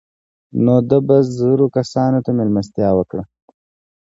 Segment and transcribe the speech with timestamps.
[0.63, 3.23] نو ده به زرو کسانو ته مېلمستیا وکړه.